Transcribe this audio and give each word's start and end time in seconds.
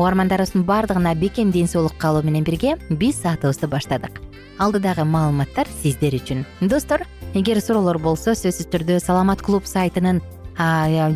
угармандарыбыздын 0.00 0.64
баардыгына 0.64 1.14
бекем 1.14 1.52
ден 1.52 1.68
соолук 1.68 1.98
каалоо 2.00 2.22
менен 2.24 2.44
бирге 2.44 2.78
биз 2.88 3.20
саатыбызды 3.20 3.68
баштадык. 3.68 4.20
Алдыдагы 4.58 5.04
маалыматтар 5.04 5.68
сиздер 5.82 6.16
үчүн. 6.16 6.46
Достор 6.60 7.04
эгер 7.34 7.60
суроолор 7.60 7.98
болсо 8.00 8.32
сөзсүз 8.32 8.72
түрдө 8.72 9.00
саламат 9.00 9.44
клуб 9.44 9.68
сайтынын 9.68 10.22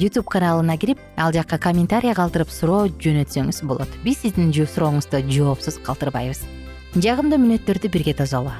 ютуб 0.00 0.28
каналына 0.28 0.76
кирип 0.76 1.00
ал 1.16 1.32
жакка 1.32 1.58
комментарий 1.58 2.14
калтырып 2.14 2.48
суроо 2.48 2.86
жөнөтсөңүз 2.88 3.64
болот. 3.64 3.88
Биз 4.04 4.20
сиздин 4.22 4.52
сурооңузду 4.52 5.24
жоопсуз 5.28 5.80
калтырбайбыз. 5.84 6.44
Жагымдуу 6.94 7.40
мүнөттөрдү 7.40 7.90
бирге 7.90 8.14
тосолу 8.14 8.52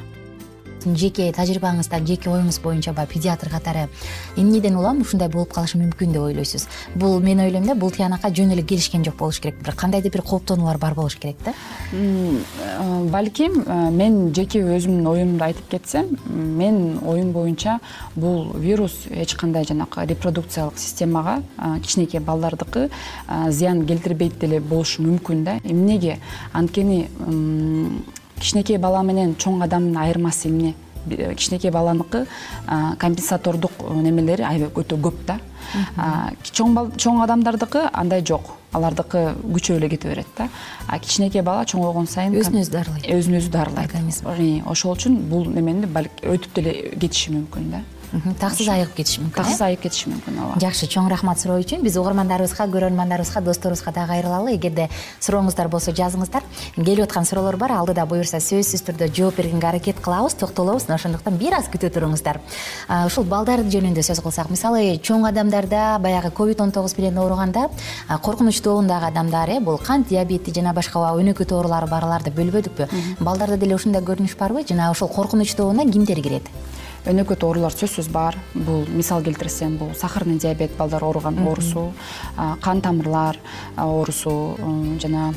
жеке 0.85 1.31
тажрыйбаңызда 1.33 2.01
жеке 2.07 2.31
оюңуз 2.31 2.61
боюнча 2.63 2.93
баягы 2.93 3.15
педиатр 3.15 3.49
катары 3.49 3.89
эмнеден 4.37 4.77
улам 4.77 5.01
ушундай 5.03 5.29
болуп 5.29 5.53
калышы 5.55 5.79
мүмкүн 5.79 6.13
деп 6.13 6.23
ойлойсуз. 6.23 6.67
Бул 6.95 7.21
мен 7.21 7.41
ойлойм 7.41 7.67
да 7.67 7.75
бул 7.75 7.91
тиянакка 7.91 8.31
жөн 8.35 8.53
эле 8.53 8.63
келишкен 8.63 9.05
жок 9.05 9.17
болуш 9.17 9.41
керек. 9.41 9.63
Бир 9.65 9.75
кандайдыр 9.75 10.13
бир 10.13 10.23
кооптонуулар 10.23 10.79
бар 10.79 10.95
болуш 10.95 11.17
керек 11.17 11.37
да? 11.45 11.55
Э, 11.93 13.05
балким 13.11 13.63
э, 13.67 13.91
мен 13.91 14.35
жеке 14.35 14.61
өзүмдүн 14.63 15.09
оюмду 15.11 15.45
айтып 15.45 15.69
кетсем 15.71 16.17
менин 16.27 16.99
оюм 17.07 17.33
боюнча 17.33 17.79
бул 18.17 18.53
вирус 18.55 19.07
эч 19.11 19.35
кандай 19.35 19.65
жанакы 19.65 20.05
репродукциялык 20.07 20.79
системага 20.79 21.43
э, 21.59 21.81
кичинекей 21.81 22.21
балдардыкы 22.21 22.91
зыян 23.51 23.87
келтирбейт 23.87 24.39
деле 24.39 24.61
болушу 24.61 25.03
мүмкүн 25.03 25.45
да. 25.45 25.59
Эмнеге? 25.65 26.19
Анткени 26.53 27.09
кичинекей 28.45 28.79
бала 28.79 29.03
менен 29.03 29.35
чоң 29.41 29.63
адамдын 29.65 29.97
айырмасы 30.05 30.51
эмне? 30.51 30.75
Кичинекей 31.09 31.73
баланыкы 31.73 32.27
компенсатордук 33.01 33.73
немелери 34.03 34.45
аябай 34.45 34.69
өтө 34.85 35.01
көп 35.01 35.25
да. 35.29 35.39
Чоң 36.53 37.23
адамдардыкы 37.25 37.89
андай 37.93 38.25
жок. 38.25 38.55
Алардыкы 38.75 39.35
күчөп 39.43 39.79
эле 39.79 39.89
кете 39.89 40.09
берет 40.09 40.29
да. 40.37 40.49
А 40.89 40.99
кичинекей 40.99 41.43
бала 41.43 41.65
чоңойгон 41.65 42.09
сайын 42.11 42.37
өзүн 42.41 42.61
өзү 42.63 42.73
дарылайт. 42.75 43.09
Өзүн 43.09 43.41
өзү 43.41 43.53
дарылайт 43.55 43.97
ошол 44.67 44.97
үчүн 44.97 45.21
бул 45.31 45.49
немени 45.49 45.87
балким 45.87 46.37
өтүп 46.37 46.61
деле 46.61 46.73
кетиши 47.01 47.33
мүмкүн 47.37 47.71
да 47.71 47.85
таксыз 48.41 48.69
айыгып 48.69 48.95
кетиши 48.99 49.21
мүмкүн 49.23 49.35
таксыз 49.35 49.61
айыгып 49.65 49.83
кетиши 49.87 50.11
мүмкүн 50.11 50.39
ооба. 50.39 50.59
Жакшы 50.63 50.87
чоң 50.91 51.09
рахмат 51.11 51.41
суроо 51.41 51.59
үчүн. 51.63 51.83
Биз 51.83 51.97
угармандарыбызга 51.99 52.67
көрөрмандарыбызга 52.71 53.41
досторубузга 53.43 53.93
дагы 53.93 54.15
кайрылалы 54.15 54.55
эгерде 54.55 54.89
сурооңуздар 55.21 55.69
болсо 55.69 55.91
жазыңыздар. 55.91 56.45
Келип 56.77 57.05
аткан 57.05 57.27
суроолор 57.27 57.57
бар 57.57 57.75
алдыда 57.79 58.07
буюрса 58.07 58.39
сөзсүз 58.39 58.85
түрдө 58.87 59.11
жооп 59.15 59.39
бергенге 59.41 59.67
аракет 59.67 60.01
кылабыз 60.05 60.37
токтолобуз 60.39 60.87
мына 60.87 60.99
ошондуктан 61.01 61.39
бир 61.39 61.59
аз 61.59 61.71
күтө 61.73 61.91
туруңуздар. 61.95 62.41
Ушул 63.07 63.25
балдар 63.25 63.65
жөнүндө 63.67 64.05
сөз 64.07 64.23
кылсак 64.23 64.51
мисалы 64.51 64.99
чоң 65.03 65.27
адамдарда 65.29 65.99
баягы 65.99 66.31
ковид 66.31 66.61
он 66.61 66.73
тогуз 66.73 66.97
менен 66.99 67.19
ооруганда 67.19 67.69
коркунуч 68.23 68.61
тобундагы 68.61 69.11
адамдар 69.11 69.51
э 69.51 69.61
бул 69.61 69.79
кант 69.79 70.09
диабети 70.09 70.55
жана 70.55 70.73
башка 70.73 71.01
өнөкөт 71.01 71.53
оорулары 71.53 71.89
барларды 71.89 72.31
бөлбөдүкпү. 72.31 72.89
Балдарда 73.21 73.57
деле 73.57 73.75
ушундай 73.75 74.03
көрүнүш 74.03 74.37
барбы 74.39 74.65
жана 74.69 74.91
ушул 74.91 75.09
коркунуч 75.09 75.55
тобуна 75.55 75.85
кимдер 75.91 76.21
кирет 76.23 76.45
өнөкөт 77.07 77.45
оорулар 77.45 77.75
сөзсүз 77.75 78.11
бар. 78.13 78.39
Бул 78.55 78.87
мисал 78.89 79.23
келтирсем 79.23 79.77
бул 79.79 79.95
сахарный 79.95 80.39
диабет 80.39 80.77
балдар 80.79 81.05
ооруган 81.05 81.39
оорусу 81.47 81.93
кан 82.63 82.81
тамырлар 82.81 83.39
оорусу 83.77 84.57
жана 85.03 85.33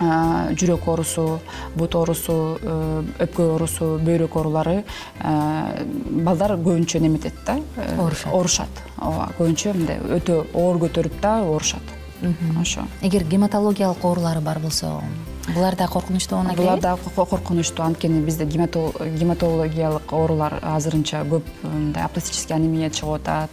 жүрөк 0.00 0.86
оорусу 0.88 1.40
бут 1.76 1.94
оорусу 1.94 2.56
э, 2.62 3.02
өпкө 3.20 3.48
оорусу 3.52 3.88
бөйрөк 4.00 4.36
оорулары 4.36 4.84
балдар 5.20 6.56
көбүнчө 6.56 7.02
неметет 7.04 7.34
да 7.44 7.58
э, 7.76 7.98
оорушат. 7.98 8.32
оорушат. 8.32 8.82
Ооба 8.96 9.28
көбүнчө 9.38 9.74
мындай 9.76 10.00
өтө 10.16 10.46
оор 10.54 10.80
көтөрүп 10.86 11.20
да 11.20 11.40
оорушат. 11.44 11.84
Ошо. 12.60 12.86
Эгер 13.02 13.24
гематологиялык 13.28 14.04
оорулары 14.04 14.40
бар 14.40 14.58
болсо 14.58 15.02
булар 15.48 15.76
да 15.76 15.86
коркунучтуу 15.88 16.38
болуна 16.38 16.54
булар 16.54 16.80
дагы 16.80 17.10
коркунучтуу. 17.16 17.84
Анткени 17.84 18.20
бизде 18.20 18.44
гематологиялык 18.44 20.12
оорулар 20.12 20.58
азырынча 20.62 21.22
көп 21.24 21.44
мындай 21.62 22.04
апластический 22.04 22.54
анемия 22.54 22.90
чыгып 22.90 23.14
атат 23.20 23.50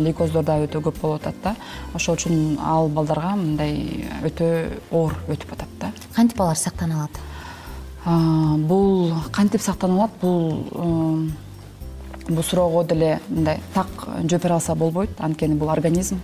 лейкоздор 0.00 0.44
дагы 0.44 0.66
өтө 0.68 0.82
көп 0.86 1.00
болуп 1.00 1.20
атат 1.22 1.34
да. 1.42 1.56
Ошол 1.94 2.16
үчүн 2.16 2.58
ал 2.62 2.88
балдарга 2.88 3.34
мындай 3.36 4.06
өтө 4.24 4.80
оор 4.90 5.16
өтүп 5.28 5.52
атат 5.52 5.68
да. 5.80 5.92
Кантип 6.14 6.40
алар 6.40 6.56
сактана 6.56 6.94
алат? 6.94 7.20
Бул 8.68 9.12
кантип 9.32 9.60
сактана 9.60 9.94
алат? 9.94 10.10
Бул 10.20 11.30
бул 12.28 12.42
суроого 12.42 12.84
деле 12.84 13.20
мындай 13.28 13.60
так 13.74 13.86
жооп 14.22 14.42
бере 14.42 14.54
алса 14.54 14.74
болбойт. 14.74 15.10
Анткени 15.18 15.54
бул 15.54 15.70
организм. 15.70 16.20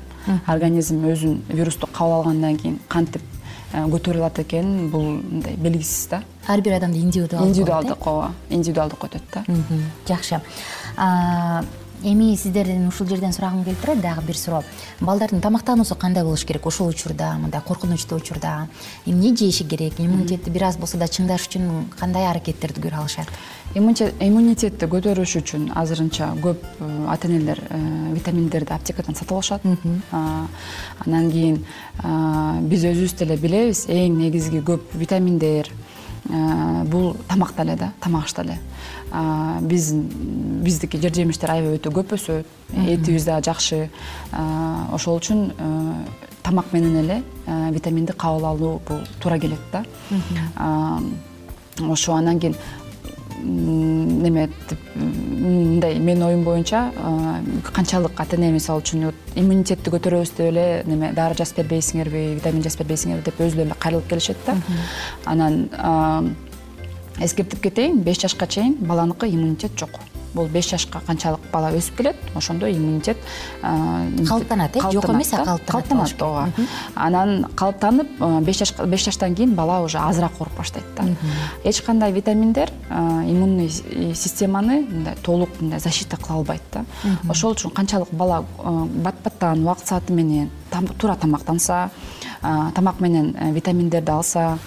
Организм 0.47 1.05
өзүн 1.07 1.43
вирусту 1.49 1.87
кабыл 1.87 2.21
алгандан 2.21 2.57
кийин 2.57 2.79
кантип 2.89 3.23
э, 3.73 3.85
көтөрүлө 3.95 4.27
алат 4.27 4.39
экенин 4.45 4.91
бул 4.93 5.07
мындай 5.19 5.57
белгисиз 5.57 6.09
да. 6.11 6.23
Ар 6.47 6.61
бир 6.61 6.79
адамда 6.79 6.99
индивидуалдуу 6.99 7.49
индивидуалдык 7.49 8.07
ооба 8.07 8.33
индивидуалдык 8.51 9.05
өтөт 9.09 9.23
да. 9.35 9.45
Жакшы 10.09 10.41
эми 12.05 12.37
сиздерден 12.37 12.89
ушул 12.89 13.07
жерден 13.09 13.33
сурагым 13.33 13.65
келип 13.65 13.81
турат 13.81 14.01
дагы 14.01 14.23
бир 14.27 14.37
суроо. 14.37 14.63
Балдардын 15.01 15.41
тамактануусу 15.41 15.95
кандай 15.95 16.25
болуш 16.25 16.45
керек? 16.45 16.67
Ушул 16.67 16.89
учурда 16.89 17.35
мындай 17.39 17.61
коркунучтуу 17.61 18.19
учурда. 18.19 18.69
Эмне 19.07 19.35
жеши 19.37 19.65
керек? 19.65 19.99
Иммунитетти 19.99 20.51
бир 20.51 20.65
аз 20.65 20.77
болсо 20.77 20.99
да 20.99 21.07
чыңдаш 21.07 21.49
үчүн 21.49 21.89
кандай 21.99 22.27
аракеттерди 22.27 22.81
көрө 22.81 23.03
алышат? 23.03 23.29
Иммунитетти 23.75 24.87
көтөрүш 24.87 25.37
үчүн 25.41 25.71
азырынча 25.75 26.33
көп 26.43 26.61
э, 26.81 26.91
ата 27.09 27.29
энелер 27.29 27.63
э, 27.71 27.79
витаминдерди 28.15 28.75
аптекадан 28.75 29.15
сатып 29.15 29.33
алышат. 29.33 29.63
Анан 31.07 31.31
кийин 31.31 31.65
биз 32.69 32.85
өзүбүз 32.85 33.17
деле 33.19 33.37
билебиз 33.37 33.87
эң 33.89 34.19
негизги 34.19 34.61
көп 34.61 34.93
витаминдер 34.93 35.71
бул 36.25 37.17
тамакта 37.29 37.63
эле 37.63 37.77
да 37.77 37.93
тамак 38.01 38.25
ашта 38.25 38.43
эле 38.43 38.59
биз 39.61 39.93
биздики 39.93 41.01
жер 41.01 41.15
жемиштер 41.15 41.51
аябай 41.51 41.79
өтө 41.79 41.93
көп 41.93 42.15
өсөт 42.17 42.47
этибиз 42.73 43.25
дагы 43.25 43.45
жакшы. 43.45 43.91
Ошол 44.93 45.19
үчүн 45.19 45.53
э, 45.53 45.95
тамак 46.43 46.73
менен 46.73 46.97
эле 47.03 47.23
витаминди 47.47 48.13
кабыл 48.13 48.47
алуу 48.47 48.81
бул 48.89 49.01
туура 49.21 49.39
келет 49.39 49.61
да. 49.73 49.85
Ошо 51.81 52.15
анан 52.15 52.41
кийин 52.41 52.57
неметип 54.23 54.79
мындай 54.97 55.99
менин 55.99 56.23
оюм 56.29 56.45
боюнча 56.45 56.93
канчалык 57.73 58.21
ата 58.21 58.37
эне 58.37 58.53
мисалы 58.55 58.83
үчүн 58.83 59.11
иммунитетти 59.35 59.91
көтөрөбүз 59.91 60.33
деп 60.37 60.47
эле 60.53 60.67
неме 60.87 61.13
дары 61.17 61.37
жазып 61.39 61.63
бербейсиңерби 61.63 62.23
витамин 62.39 62.63
жазып 62.63 62.85
бербейсиңерби 62.85 63.27
деп 63.31 63.43
өзүлөрү 63.43 63.69
эле 63.69 63.79
кайрылып 63.79 64.09
келишет 64.09 64.37
да. 64.47 64.57
Анан 65.25 66.35
эскертип 67.21 67.61
кетейин 67.63 68.03
беш 68.03 68.21
жашка 68.23 68.47
чейин 68.47 68.77
баланыкы 68.81 69.29
иммунитет 69.29 69.79
жок 69.79 70.01
бул 70.35 70.47
беш 70.47 70.71
жашка 70.71 71.01
канчалык 71.07 71.41
бала 71.53 71.73
өсүп 71.77 71.97
келет. 71.97 72.17
Ошондо 72.35 72.71
иммунитет 72.71 73.17
калыптанат 73.63 74.77
э 74.77 74.81
жок 74.93 75.09
эмес 75.11 75.33
а 75.33 75.45
калыптанат 75.45 75.71
калыптанат 75.71 76.23
ооба. 76.23 76.49
Анан 76.95 77.47
калыптанып 77.55 78.09
беш 78.43 79.05
жаштан 79.05 79.35
кийин 79.35 79.55
бала 79.55 79.81
уже 79.85 79.99
азыраак 79.99 80.41
ооруп 80.41 80.57
баштайт 80.57 80.85
да. 80.97 81.05
Эч 81.65 81.83
кандай 81.83 82.13
витаминдер 82.13 82.71
иммунный 82.91 83.69
системаны 83.69 84.87
мындай 84.89 85.17
толук 85.23 85.51
мындай 85.61 85.81
защита 85.81 86.17
кыла 86.17 86.39
албайт 86.39 86.63
да. 86.73 86.85
Ошол 87.29 87.53
үчүн 87.53 87.71
канчалык 87.71 88.11
бала 88.13 88.45
бат 88.63 89.15
баттан 89.25 89.63
убакыт 89.63 89.89
сааты 89.89 90.13
менен 90.13 90.51
туура 90.99 91.17
тамактанса 91.17 91.91
тамак 92.75 93.01
менен 93.01 93.37
э, 93.39 93.53
витаминдерди 93.53 94.11
алса 94.11 94.59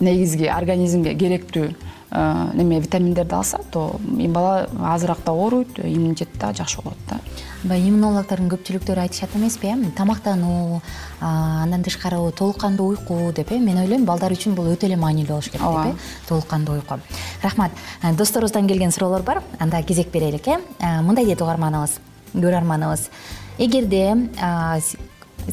негизги 0.00 0.46
организмге 0.46 1.14
керектүү 1.18 1.72
Э, 2.10 2.50
неме 2.54 2.80
витаминдерди 2.80 3.34
алса 3.34 3.58
то 3.70 4.00
бала 4.00 4.66
азыраак 4.80 5.18
да 5.26 5.32
ооруйт 5.32 5.78
иммунитети 5.78 6.38
дагы 6.38 6.56
жакшы 6.56 6.80
болот 6.80 6.96
да. 7.10 7.18
Баягы 7.64 7.90
иммунологдордун 7.90 8.48
көпчүлүктөрү 8.48 9.02
айтышат 9.02 9.36
эмеспи 9.36 9.66
э 9.66 9.90
тамактануу 9.94 10.80
андан 11.20 11.82
тышкары 11.84 12.16
толук 12.32 12.56
кандуу 12.60 12.88
уйку 12.88 13.30
деп 13.36 13.52
э? 13.52 13.58
Мен 13.58 13.76
ойлойм 13.78 14.06
балдар 14.06 14.32
үчүн 14.32 14.54
бул 14.54 14.72
өтө 14.72 14.86
эле 14.86 14.96
маанилүү 14.96 15.28
болуш 15.28 15.50
керек 15.50 15.60
деп 15.60 15.96
э? 15.96 15.98
Толук 16.28 16.46
кандуу 16.46 16.76
уйку. 16.76 16.98
Рахмат. 17.42 17.72
Э, 18.02 18.14
досторубуздан 18.14 18.66
келген 18.66 18.90
суроолор 18.90 19.22
бар 19.22 19.42
анда 19.58 19.82
кезек 19.82 20.10
берелик 20.10 20.48
э? 20.48 20.60
Мындай 21.02 21.26
дейт 21.26 21.42
угарманыбыз 21.42 22.00
көрөрманыбыз 22.32 23.10
эгерде 23.58 24.16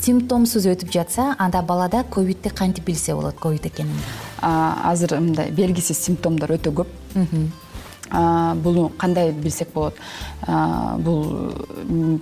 симптомсуз 0.01 0.65
өтүп 0.67 0.91
жатса 0.91 1.35
анда 1.37 1.61
балада 1.61 2.03
ковидти 2.03 2.49
кантип 2.49 2.85
билсе 2.85 3.13
болот 3.15 3.35
ковид 3.39 3.65
экенин 3.65 3.95
азыр 4.45 5.17
мындай 5.19 5.51
белгисиз 5.55 5.99
симптомдор 6.05 6.55
өтө 6.57 6.73
көп 6.81 6.91
буну 8.11 8.89
кандай 8.97 9.31
билсек 9.31 9.73
болот? 9.73 9.95
Бул 10.45 11.51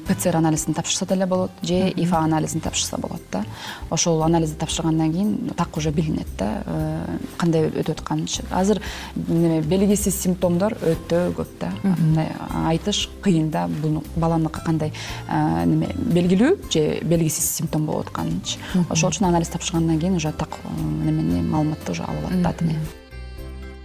пцр 0.07 0.37
анализин 0.37 0.73
тапшырса 0.73 1.05
деле 1.05 1.25
болот 1.25 1.51
же 1.61 1.89
ифа 1.95 2.19
анализин 2.19 2.61
тапшырса 2.61 2.97
болот 2.97 3.21
да. 3.31 3.45
Ошол 3.89 4.23
анализди 4.23 4.55
тапшыргандан 4.57 5.11
кийин 5.11 5.51
так 5.57 5.75
уже 5.77 5.91
билинет 5.91 6.27
да 6.37 6.63
э, 6.65 7.17
кандай 7.37 7.67
өтүп 7.67 7.99
атканынчы 7.99 8.43
азыр 8.51 8.81
неме 9.15 9.61
белгисиз 9.61 10.15
симптомдор 10.21 10.73
өтө 10.73 11.33
көп 11.35 11.59
да. 11.59 11.73
Мындай 11.83 12.31
айтыш 12.65 13.09
кыйын 13.21 13.49
да 13.51 13.67
буну 13.67 14.03
баланыкы 14.15 14.61
кандай 14.63 14.93
э, 15.27 15.65
неме 15.65 15.91
белгилүү 15.95 16.71
же 16.71 16.99
белгисиз 17.03 17.49
симптом 17.57 17.85
болуп 17.85 18.07
атканынчы 18.07 18.59
ошол 18.89 19.11
үчүн 19.11 19.27
анализ 19.27 19.49
тапшыргандан 19.49 19.99
кийин 19.99 20.15
уже 20.15 20.31
так 20.31 20.57
немени 21.03 21.41
маалыматты 21.41 21.91
уже 21.91 22.03
ала 22.03 22.17
алат 22.27 22.41
да 22.41 22.49
ата 22.49 22.65
эне 22.65 22.79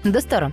достор 0.05 0.53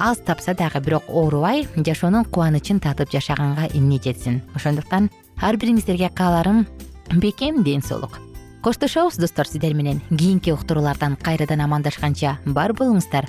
аз 0.00 0.18
тапса 0.24 0.54
дагы 0.54 0.80
бирок 0.80 1.04
оорубай 1.08 1.66
жашоонун 1.76 2.24
кубанычын 2.24 2.80
татып 2.80 3.12
жашаганга 3.12 3.68
эмне 3.76 4.00
жетсин 4.00 4.40
ошондуктан 4.56 5.10
ар 5.36 5.58
бириңиздерге 5.60 6.08
кааларым 6.16 6.66
бекем 7.12 7.62
ден 7.62 7.82
соолук. 7.82 8.18
Коштошобуз 8.62 9.16
достор 9.16 9.46
сиздер 9.46 9.74
менен 9.74 10.00
кийинки 10.08 10.50
уктуруулардан 10.50 11.16
кайрадан 11.16 11.60
амандашканча 11.60 12.38
бар 12.46 12.72
болуңуздар 12.72 13.28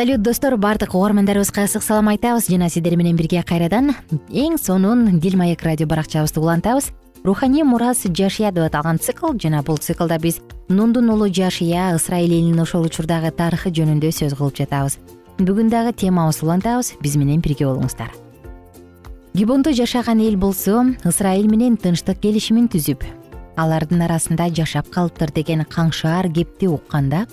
салют 0.00 0.22
достор. 0.22 0.56
Баардык 0.56 0.94
угармандарыбызга 0.94 1.64
ысык 1.64 1.82
салам 1.82 2.08
айтабыз. 2.08 2.48
Жана 2.48 2.70
сиздер 2.70 2.96
менен 2.96 3.16
бирге 3.16 3.42
кайрадан 3.42 3.92
эң 4.32 4.56
сонун 4.56 5.20
дил 5.20 5.36
маек 5.36 5.62
радио 5.62 5.86
баракчабызды 5.86 6.40
улантабыз. 6.40 6.88
Руханий 7.22 7.62
мурас 7.62 8.06
жашия 8.08 8.50
деп 8.50 8.64
аталган 8.64 8.98
цикл 8.98 9.36
жана 9.36 9.62
бул 9.62 9.76
циклда 9.76 10.18
биз 10.18 10.40
нундун 10.70 11.10
уулу 11.10 11.28
жашия 11.28 11.94
ысрайыл 11.94 12.32
элинин 12.32 12.60
ошол 12.60 12.86
учурдагы 12.86 13.30
тарыхы 13.30 13.68
жөнүндө 13.68 14.08
сөз 14.08 14.38
кылып 14.38 14.56
жатабыз. 14.56 14.96
Бүгүн 15.36 15.68
дагы 15.68 15.92
темабызды 15.92 16.46
улантабыз. 16.46 16.94
Биз 17.02 17.16
менен 17.16 17.42
бирге 17.44 17.66
болуңуздар. 17.66 18.08
Гибондо 19.34 19.74
жашаган 19.74 20.20
эл 20.20 20.38
болсо 20.38 20.96
ысрайыл 21.04 21.44
менен 21.44 21.76
тынчтык 21.76 22.22
келишимин 22.24 22.72
түзүп 22.72 23.04
алардын 23.58 24.00
арасында 24.08 24.48
жашап 24.48 24.88
калыптыр 24.88 25.28
деген 25.30 25.66
каңшаар 25.68 26.32
кепти 26.32 26.72
укканда 26.72 27.26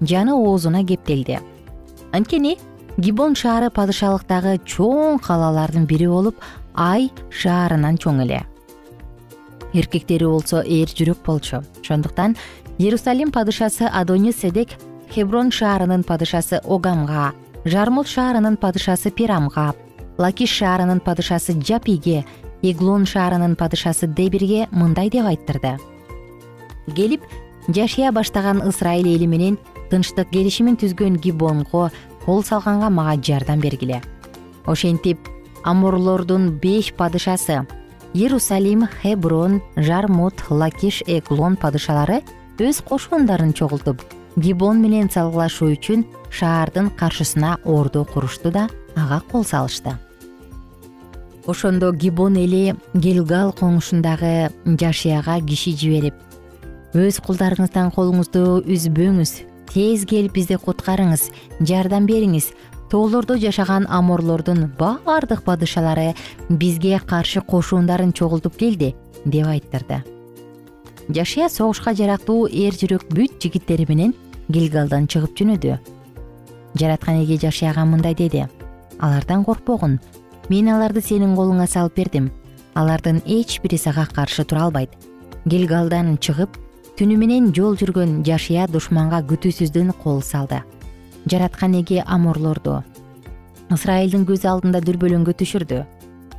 жаны 0.00 0.32
оозуна 0.32 0.86
кептелди 0.86 1.42
анткени 2.14 2.56
гибон 2.96 3.34
шаары 3.34 3.70
падышалыктагы 3.74 4.58
чоң 4.70 5.18
калалардын 5.24 5.86
бири 5.90 6.06
болуп 6.06 6.38
ай 6.78 7.10
шаарынан 7.30 7.98
чоң 7.98 8.22
эле. 8.22 8.44
Эркектери 9.74 10.28
болсо 10.30 10.62
эр 10.62 10.92
жүрөк 10.94 11.24
болчу. 11.26 11.64
Ошондуктан 11.82 12.36
иерусалим 12.78 13.32
падышасы 13.34 13.90
адони 13.90 14.32
седек 14.32 14.76
хеброн 15.10 15.50
шаарынын 15.50 16.04
падышасы 16.06 16.60
огамга 16.64 17.32
жармут 17.64 18.06
шаарынын 18.06 18.56
падышасы 18.62 19.10
пирамга 19.10 19.72
лакиш 20.18 20.50
шаарынын 20.60 21.00
падышасы 21.00 21.58
жапиге 21.60 22.24
эглон 22.62 23.06
шаарынын 23.06 23.56
падышасы 23.56 24.06
дебирге 24.06 24.68
мындай 24.70 25.10
деп 25.10 25.26
айттырды. 25.26 25.78
Келип 26.94 27.22
жашия 27.68 28.12
баштаган 28.12 28.62
ысрайыл 28.62 29.08
эли 29.16 29.26
менен 29.26 29.58
тынчтык 29.94 30.32
келишимин 30.34 30.74
түзгөн 30.74 31.20
гибонго 31.22 31.86
кол 32.24 32.42
салганга 32.42 32.90
мага 32.90 33.14
жардам 33.22 33.60
бергиле. 33.62 34.02
Ошентип 34.66 35.28
амурлордун 35.62 36.50
беш 36.58 36.92
падышасы 36.98 37.62
иерусалим 38.12 38.88
хеброн 39.02 39.60
жармут 39.76 40.42
лакиш 40.50 41.02
эглон 41.06 41.54
падышалары 41.56 42.22
өз 42.58 42.82
кошундарын 42.82 43.52
чогултуп 43.52 44.02
гибон 44.36 44.82
менен 44.82 45.10
салгылашуу 45.10 45.70
үчүн 45.76 46.04
шаардын 46.30 46.90
каршысына 46.90 47.58
ордо 47.64 48.04
курушту 48.04 48.50
да 48.50 48.68
ага 48.96 49.22
кол 49.30 49.44
салышты. 49.44 49.94
Ошондо 51.46 51.92
гибон 51.92 52.36
эли 52.36 52.74
гелгал 52.94 53.52
коңушундагы 53.52 54.50
жашияга 54.64 55.38
киши 55.40 55.76
жиберип 55.76 56.14
өз 56.94 57.18
кулдарыңыздан 57.22 57.90
колуңузду 57.94 58.62
үзбөңүз 58.64 59.53
тез 59.72 60.04
келип 60.06 60.34
бизди 60.34 60.58
куткарыңыз 60.60 61.30
жардам 61.60 62.06
бериңиз. 62.06 62.52
Тоолордо 62.90 63.38
жашаган 63.38 63.86
аморлордун 63.88 64.70
баардык 64.78 65.42
падышалары 65.44 66.14
бизге 66.48 67.00
каршы 67.00 67.40
кошундарын 67.40 68.12
чогултуп 68.12 68.56
келди 68.56 68.94
деп 69.24 69.46
айттырды. 69.46 70.04
Жашия 71.08 71.48
согушка 71.48 71.94
жарактуу 71.94 72.46
эр 72.46 72.76
жүрөк 72.76 73.08
бүт 73.10 73.40
жигиттери 73.42 73.86
менен 73.88 74.14
гилгалдан 74.48 75.08
чыгып 75.08 75.36
жөнөдү 75.40 75.78
жараткан 76.74 77.22
эге 77.22 77.36
жашияга 77.38 77.84
мындай 77.84 78.14
деди. 78.14 78.46
Алардан 78.98 79.44
коркпогун. 79.44 80.00
Мен 80.48 80.68
аларды 80.68 81.00
сенин 81.00 81.34
колуңа 81.36 81.66
салып 81.66 81.96
бердим. 81.96 82.30
Алардын 82.74 83.22
эч 83.26 83.60
бири 83.62 83.78
сага 83.78 84.06
каршы 84.06 84.44
тура 84.44 84.64
албайт. 84.66 84.90
Гилгалдан 85.46 86.18
чыгып 86.18 86.58
түнү 86.94 87.16
менен 87.18 87.48
жол 87.54 87.74
жүргөн 87.74 88.20
жашия 88.26 88.68
душманга 88.70 89.18
күтүүсүздөн 89.26 89.90
кол 89.98 90.20
салды. 90.22 90.60
Жараткан 91.26 91.74
эге 91.80 92.04
аморлорду. 92.06 92.82
Ысрайылдын 93.74 94.26
көз 94.28 94.44
алдында 94.46 94.78
дүрбөлөңгө 94.84 95.34
түшүрдү. 95.40 95.80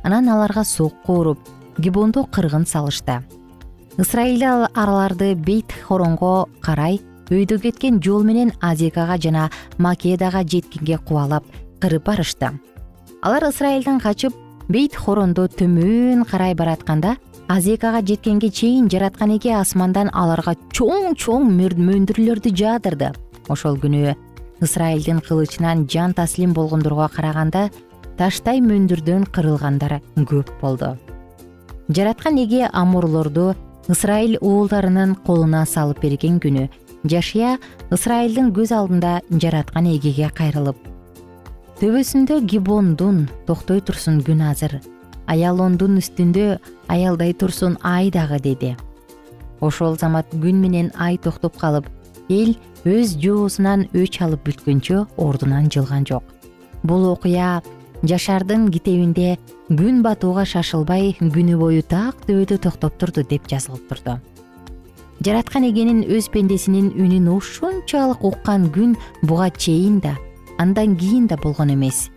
Анан 0.02 0.30
аларга 0.32 0.64
сокку 0.64 1.18
уруп 1.20 1.50
гибонду 1.76 2.24
кыргын 2.32 2.64
салышты. 2.64 3.20
Ысрайыл 3.98 4.64
аларды 4.72 5.34
бейт 5.34 5.74
хоронго 5.84 6.48
карай 6.62 7.02
өйдө 7.28 7.58
кеткен 7.60 8.00
жол 8.00 8.24
менен 8.24 8.54
азекага 8.60 9.18
жана 9.20 9.50
македага 9.78 10.44
жеткенге 10.44 10.98
кубалап 10.98 11.44
кырып 11.80 12.04
барышты. 12.06 12.52
Алар 13.20 13.50
ысрайылдан 13.50 14.00
качып 14.00 14.32
бейт 14.68 14.96
хорондо 14.96 15.48
төмөн 15.48 16.24
карай 16.24 16.54
баратканда 16.54 17.16
азекага 17.48 18.02
жеткенге 18.02 18.50
чейин 18.50 18.88
жараткан 18.90 19.36
эге 19.36 19.54
асмандан 19.56 20.10
аларга 20.12 20.54
чоң 20.74 21.14
чоң 21.14 21.46
мөндүрлөрдү 21.56 22.52
жаадырды. 22.60 23.12
Ошол 23.48 23.78
күнү 23.78 24.14
ысрайылдын 24.62 25.20
кылычынан 25.20 25.86
жан 25.88 26.14
таслим 26.14 26.54
болгондорго 26.54 27.08
караганда 27.14 27.68
таштай 28.18 28.60
мөндүрдөн 28.60 29.28
кырылгандар 29.30 30.00
көп 30.16 30.50
болду. 30.60 30.96
Жараткан 31.88 32.38
эге 32.42 32.66
амурлорду 32.72 33.54
ысрайыл 33.88 34.38
уулдарынын 34.40 35.14
колуна 35.26 35.64
салып 35.66 36.02
берген 36.02 36.40
күнү 36.42 36.66
жашия 37.06 37.56
ысрайылдын 37.94 38.50
көз 38.56 38.74
алдында 38.74 39.20
жараткан 39.30 39.86
эгеге 39.92 40.30
кайрылып 40.34 40.76
төбөсүндө 41.80 42.40
гибондун 42.50 43.26
токтой 43.46 43.82
турсун 43.84 44.22
күн 44.26 44.42
азыр 44.50 44.78
аялондун 45.26 45.98
үстүндө 46.00 46.58
аялдай 46.88 47.34
турсун 47.34 47.76
ай 47.82 48.10
дагы 48.10 48.38
деди. 48.42 48.76
Ошол 49.60 49.96
замат 49.98 50.30
күн 50.32 50.60
менен 50.60 50.92
ай 50.98 51.18
токтоп 51.18 51.56
калып 51.58 51.88
эл 52.28 52.56
өз 52.84 53.16
жоосунан 53.22 53.86
өч 53.94 54.20
алып 54.22 54.46
бүткөнчө 54.46 55.06
ордунан 55.16 55.70
жылган 55.72 56.06
жок. 56.06 56.24
Бул 56.82 57.08
окуя 57.10 57.62
жашардын 58.02 58.68
китебинде 58.70 59.36
күн 59.68 60.02
батууга 60.04 60.44
шашылбай 60.46 61.14
күнү 61.20 61.58
бою 61.58 61.82
так 61.82 62.22
төбөдө 62.26 62.60
токтоп 62.68 62.98
турду 62.98 63.24
деп 63.24 63.48
жазылып 63.50 63.88
турду. 63.88 64.18
Жараткан 65.24 65.64
эгенин 65.64 66.04
өз 66.04 66.28
пендесинин 66.30 66.92
үнүн 66.92 67.30
ушунчалык 67.32 68.22
уккан 68.22 68.68
күн 68.70 68.94
буга 69.22 69.48
чейин 69.50 69.98
да 70.04 70.16
андан 70.58 70.96
кийин 70.96 71.26
да 71.26 71.36
болгон 71.36 71.72
эмес 71.72 72.10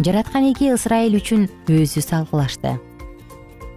жараткан 0.00 0.48
эге 0.48 0.72
ысрайыл 0.74 1.18
үчүн 1.18 1.46
өзү 1.68 2.00
салгылашты. 2.00 2.78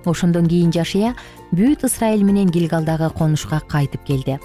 Ошондон 0.06 0.48
кийин 0.48 0.72
жашыя 0.72 1.14
бүт 1.52 1.84
ысрайыл 1.84 2.24
менен 2.24 2.48
гилгалдагы 2.48 3.10
конушка 3.18 3.60
кайтып 3.60 4.06
келди. 4.08 4.40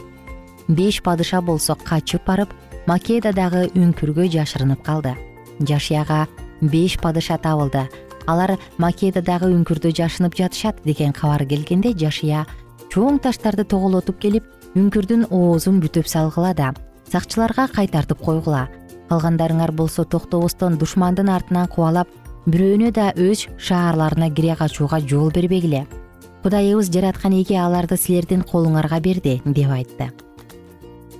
Беш 0.67 1.01
падыша 1.03 1.41
болсо 1.41 1.77
качып 1.77 2.27
барып 2.27 2.51
македадагы 2.87 3.69
үңкүргө 3.79 4.27
жашырынып 4.35 4.83
калды. 4.83 5.15
Жашияга 5.61 6.27
беш 6.61 6.99
падыша 6.99 7.39
табылды. 7.39 7.87
Алар 8.27 8.57
македадагы 8.79 9.53
үңкүрдө 9.55 9.95
жашынып 9.95 10.35
жатышат 10.35 10.83
деген 10.85 11.13
кабар 11.13 11.47
келгенде 11.47 11.95
жашия 11.95 12.45
чоң 12.93 13.23
таштарды 13.23 13.65
тоголотуп 13.65 14.19
келип 14.21 14.45
үңкүрдүн 14.77 15.29
оозун 15.31 15.81
бүтөп 15.81 16.09
салгыла 16.11 16.53
да 16.55 16.75
сакчыларга 17.09 17.69
кайтартып 17.73 18.21
койгула 18.21 18.67
калгандарыңар 19.11 19.73
болсо 19.73 20.05
токтобостон 20.05 20.79
душмандын 20.79 21.29
артынан 21.33 21.69
кубалап 21.69 22.09
бирөөнө 22.47 22.91
да 22.93 23.11
өз 23.17 23.47
шаарларына 23.59 24.31
кире 24.35 24.57
качууга 24.57 25.01
жол 25.01 25.31
бербегиле. 25.31 25.87
Кудайыбыз 26.43 26.91
жараткан 26.95 27.35
эге 27.41 27.59
аларды 27.61 27.97
силердин 27.97 28.43
колуңарга 28.43 29.01
берди 29.01 29.41
деп 29.45 29.71
айтты. 29.71 30.11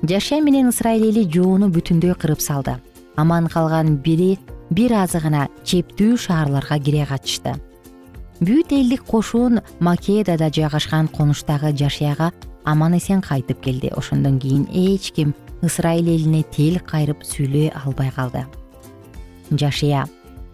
Жашия 0.03 0.41
менен 0.41 0.69
ысрайыл 0.69 1.09
эли 1.11 1.25
жоону 1.25 1.69
бүтүндөй 1.75 2.15
кырып 2.15 2.41
салды. 2.41 2.79
Аман 3.17 3.49
калган 3.49 3.97
бири 3.97 4.39
бир 4.71 4.95
азы 5.03 5.19
гана 5.21 5.49
чептүү 5.65 6.17
шаарларга 6.17 6.79
кире 6.79 7.07
качышты 7.07 7.57
бүт 8.41 8.73
элдик 8.73 9.03
кошун 9.03 9.61
македада 9.81 10.51
жайгашкан 10.55 11.09
конуштагы 11.09 11.73
жашияга 11.77 12.33
аман 12.65 12.97
эсен 12.97 13.21
кайтып 13.21 13.61
келди. 13.61 13.91
Ошондон 13.97 14.39
кийин 14.39 14.67
эч 14.71 15.13
ким 15.13 15.35
ысрайыл 15.63 16.09
элине 16.15 16.43
тил 16.43 16.79
кайрып 16.81 17.25
сүйлөй 17.27 17.73
албай 17.85 18.11
калды. 18.15 18.45
Жашия 19.51 20.07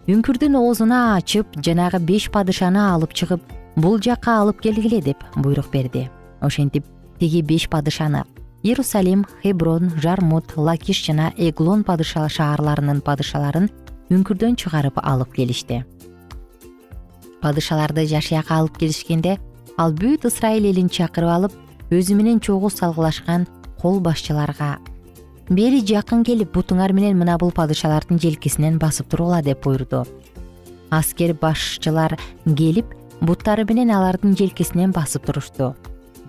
үңкүрдүн 0.07 0.57
оозуна 0.59 1.15
ачып 1.17 1.57
жанагы 1.65 1.99
беш 1.99 2.29
падышаны 2.31 2.81
алып 2.91 3.13
чыгып 3.13 3.41
бул 3.75 3.99
жакка 4.01 4.39
алып 4.41 4.61
келгиле 4.61 5.01
деп 5.01 5.23
буйрук 5.35 5.71
берди. 5.71 6.09
Ошентип 6.41 6.85
тиги 7.19 7.41
беш 7.41 7.67
падышаны 7.69 8.23
иерусалим 8.63 9.25
хеброн 9.43 9.91
жармут 10.01 10.55
лакиш 10.57 11.03
жана 11.05 11.31
эглон 11.37 11.83
падыша 11.83 12.27
шаарларынын 12.29 13.01
падышаларын 13.05 13.69
үңкүрдөн 14.09 14.57
чыгарып 14.57 14.97
алып 15.03 15.35
келишти. 15.35 15.83
Падышаларды 17.41 18.07
жашияга 18.09 18.57
алып 18.57 18.79
келишкенде 18.81 19.37
ал 19.77 19.93
бүт 19.93 20.25
ысрайыл 20.25 20.65
элин 20.71 20.89
чакырып 20.89 21.29
алып 21.37 21.93
өзү 21.93 22.17
менен 22.17 22.39
чогуу 22.39 22.71
салгылашкан 22.73 23.45
кол 23.81 23.99
башчыларга 23.99 24.77
бери 25.49 25.81
жакын 25.85 26.23
келип 26.25 26.53
бутуңар 26.55 26.93
менен 26.93 27.17
мына 27.19 27.37
бул 27.37 27.51
падышалардын 27.53 28.19
желкесинен 28.19 28.79
басып 28.81 29.09
тургула 29.11 29.41
деп 29.45 29.63
буйрду 29.63 30.05
аскер 30.89 31.33
башчылар 31.33 32.17
келип 32.45 32.93
буттары 33.21 33.65
менен 33.69 33.91
алардын 33.91 34.35
желкесинен 34.37 34.91
басып 34.91 35.25
турушту 35.25 35.73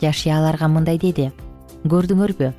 жашия 0.00 0.37
аларга 0.38 0.68
мындай 0.68 0.99
деди. 0.99 1.30
Көрдүңөрбү 1.87 2.52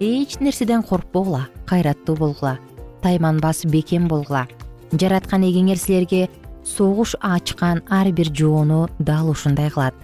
эч 0.00 0.38
нерседен 0.40 0.82
коркпогула 0.82 1.46
кайраттуу 1.66 2.16
болгула 2.16 2.58
тайманбас 3.02 3.64
бекем 3.64 4.08
болгула. 4.08 4.46
Жараткан 4.92 5.42
эгеңер 5.42 5.80
силерге 5.80 6.28
согуш 6.64 7.16
ачкан 7.20 7.82
ар 7.88 8.12
бир 8.12 8.30
жоону 8.34 8.88
дал 8.98 9.30
ушундай 9.30 9.70
кылат 9.70 9.94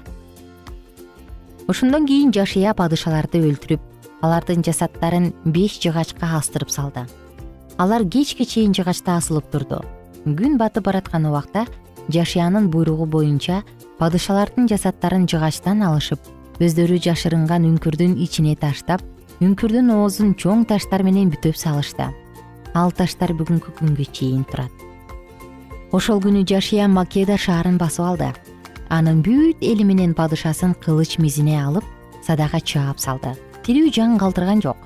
ошондон 1.69 2.07
кийин 2.07 2.33
жашия 2.33 2.75
падышаларды 2.75 3.39
өлтүрүп 3.39 3.92
алардын 4.23 4.63
жасаттарын 4.63 5.33
беш 5.45 5.81
жыгачка 5.83 6.31
астырып 6.39 6.71
салды. 6.71 7.03
Алар 7.79 8.05
кечке 8.07 8.45
чейин 8.47 8.75
жыгачта 8.75 9.17
асылып 9.19 9.51
турду. 9.51 9.81
Күн 10.25 10.59
батып 10.59 10.87
бараткан 10.87 11.27
убакта 11.27 11.67
жашиянын 12.09 12.71
буйругу 12.71 13.07
боюнча 13.07 13.63
падышалардын 13.99 14.71
жасаттарын 14.71 15.27
жыгачтан 15.27 15.83
алышып 15.83 16.31
өздөрү 16.63 17.01
жашырынган 17.03 17.67
үңкүрдүн 17.73 18.15
ичине 18.23 18.55
таштап 18.55 19.03
үңкүрдүн 19.43 19.91
оозун 19.97 20.35
чоң 20.39 20.67
таштар 20.71 21.03
менен 21.03 21.33
бүтөп 21.35 21.59
салышты. 21.59 22.13
Ал 22.75 22.95
таштар 22.95 23.35
бүгүнкү 23.35 23.75
күнгө 23.81 24.07
чейин 24.15 24.45
турат. 24.47 24.71
Ошол 25.91 26.23
күнү 26.23 26.47
жашия 26.47 26.87
македа 26.89 27.37
шаарын 27.37 27.79
басып 27.81 28.07
алды. 28.07 28.31
Анын 28.89 29.25
бүт 29.27 29.59
эли 29.61 29.83
менен 29.83 30.15
падышасын 30.15 30.77
кылыч 30.79 31.19
мизине 31.19 31.59
алып 31.59 31.85
садага 32.23 32.61
чаап 32.61 33.01
салды 33.01 33.35
тирүү 33.65 33.93
жан 33.95 34.19
калтырган 34.19 34.63
жок. 34.63 34.77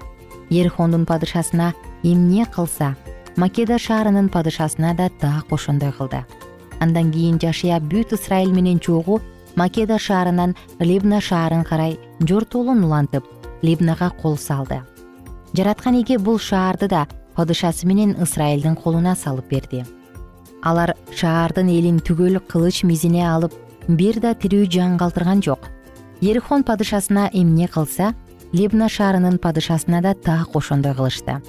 Ерхондун 0.51 1.07
падышасына 1.07 1.75
эмне 2.03 2.47
кылса 2.47 2.95
македа 3.37 3.79
шаарынын 3.79 4.29
падышасына 4.29 4.95
да 4.95 5.09
так 5.21 5.53
ошондой 5.53 5.93
кылды. 5.93 6.25
Андан 6.81 7.13
кийин 7.13 7.39
жашия 7.41 7.81
бүт 7.81 8.13
ысрайыл 8.13 8.53
менен 8.53 8.79
чогуу 8.79 9.21
македа 9.57 9.99
шаарынан 9.99 10.55
либна 10.79 11.21
шаарын 11.21 11.65
карай 11.65 11.99
жортуулун 12.21 12.85
улантып 12.85 13.25
либнага 13.63 14.11
кол 14.11 14.37
салды. 14.37 14.83
Жараткан 15.53 16.01
эге 16.01 16.19
бул 16.19 16.39
шаарды 16.39 16.89
да 16.89 17.07
падышасы 17.35 17.87
менен 17.87 18.17
ысрайылдын 18.21 18.77
колуна 18.77 19.15
салып 19.15 19.49
берди. 19.49 19.85
Алар 20.63 20.95
шаардын 21.15 21.69
элин 21.69 21.99
түгөл 22.01 22.41
кылыч 22.41 22.83
мизине 22.85 23.25
алып 23.29 23.53
бир 23.89 24.21
да 24.21 24.35
тирүү 24.35 24.69
жан 24.71 24.99
калтырган 24.99 25.43
жок. 25.43 25.69
Ерихон 26.21 26.65
падышасына 26.65 27.31
эмне 27.33 27.69
кылса 27.69 28.15
либна 28.57 28.89
шаарынын 28.89 29.37
падышасына 29.45 30.01
да 30.03 30.15
так 30.15 30.57
ошондой 30.57 30.95
кылышты. 30.97 31.41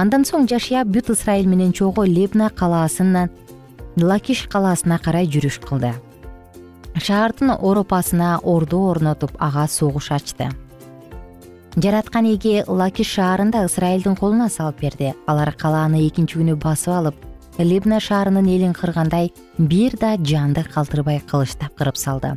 Андан 0.00 0.24
соң 0.24 0.48
жашия 0.48 0.84
бүт 0.88 1.10
ысрайыл 1.12 1.48
менен 1.52 1.72
чогуу 1.76 2.04
либна 2.08 2.48
калаасынан 2.48 3.30
лакиш 3.96 4.46
калаасына 4.52 4.98
карай 5.04 5.28
жүрүш 5.28 5.60
кылды. 5.66 5.92
Шаардын 6.96 7.52
оропасына 7.58 8.38
орду 8.42 8.80
орнотуп 8.90 9.36
ага 9.38 9.66
согуш 9.68 10.10
ачты. 10.12 10.48
Жараткан 11.76 12.26
эге 12.34 12.64
лакиш 12.66 13.12
шаарын 13.16 13.50
да 13.50 13.66
ысрайылдын 13.66 14.16
колуна 14.16 14.48
салып 14.48 14.80
берди. 14.80 15.12
Алар 15.26 15.52
калааны 15.52 16.06
экинчи 16.06 16.38
күнү 16.38 16.56
басып 16.56 16.94
алып 16.96 17.28
либна 17.58 18.00
шаарынын 18.00 18.48
элин 18.48 18.72
кыргандай 18.72 19.32
бир 19.58 19.96
да 20.00 20.16
жанды 20.16 20.64
калтырбай 20.64 21.20
кылычтап 21.20 21.76
кырып 21.76 21.96
салды 21.96 22.36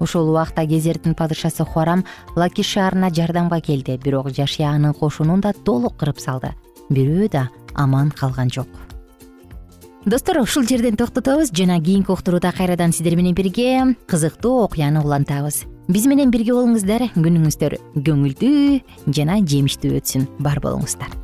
ошол 0.00 0.30
убакта 0.30 0.66
кезердин 0.66 1.14
падышасы 1.14 1.64
хорам 1.64 2.04
лакиш 2.36 2.74
шаарына 2.74 3.10
жардамга 3.10 3.60
келди. 3.60 3.98
Бирок 4.02 4.30
жашия 4.30 4.70
анын 4.70 4.94
кошунун 4.94 5.40
да 5.40 5.52
толук 5.52 5.96
кырып 5.96 6.20
салды. 6.20 6.54
Бирөө 6.90 7.30
да 7.30 7.48
аман 7.74 8.10
калган 8.10 8.50
жок. 8.50 8.68
Достор 10.04 10.42
ушул 10.42 10.64
жерден 10.64 10.96
токтотобуз. 10.96 11.50
Жана 11.52 11.80
кийинки 11.80 12.10
уктурууда 12.10 12.52
кайрадан 12.52 12.92
сиздер 12.92 13.16
менен 13.16 13.34
бирге 13.34 13.96
кызыктуу 14.06 14.64
окуяны 14.64 15.00
улантабыз. 15.00 15.64
Биз 15.88 16.06
менен 16.06 16.30
бирге 16.30 16.52
болуңуздар. 16.52 17.08
Күнүңүздөр 17.16 17.78
көңүлдүү 17.96 18.80
жана 19.08 19.40
жемиштүү 19.40 20.00
өтсүн. 20.00 20.28
Бар 20.38 20.60
болуңуздар 20.60 21.23